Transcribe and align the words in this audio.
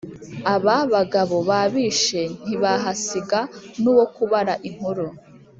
Ababagabo 0.53 1.37
babishe 1.49 2.21
Ntibahasiga 2.43 3.39
n' 3.81 3.87
uwo 3.91 4.05
kubara 4.15 4.53
inkuru 4.69 5.05